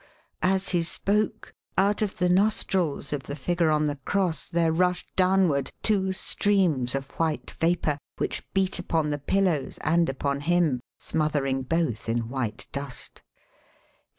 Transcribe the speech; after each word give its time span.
as 0.41 0.69
he 0.69 0.81
spoke, 0.81 1.53
out 1.77 2.01
of 2.01 2.17
the 2.17 2.27
nostrils 2.27 3.13
of 3.13 3.21
the 3.21 3.35
figure 3.35 3.69
on 3.69 3.85
the 3.85 3.97
cross 3.97 4.49
there 4.49 4.71
rushed 4.73 5.05
downward 5.15 5.69
two 5.83 6.11
streams 6.11 6.95
of 6.95 7.11
white 7.19 7.51
vapour 7.59 7.99
which 8.17 8.41
beat 8.51 8.79
upon 8.79 9.11
the 9.11 9.19
pillows 9.19 9.77
and 9.81 10.09
upon 10.09 10.39
him, 10.41 10.79
smothering 10.97 11.61
both 11.61 12.09
in 12.09 12.29
white 12.29 12.65
dust. 12.71 13.21